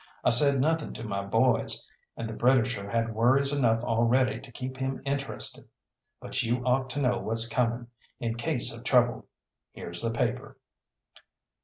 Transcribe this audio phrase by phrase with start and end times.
[0.23, 4.77] I said nothing to my boys, and the Britisher has worries enough already to keep
[4.77, 5.69] him interested,
[6.19, 7.85] but you ought to know what's coming,
[8.19, 9.27] in case of trouble.
[9.73, 10.57] Here's the paper.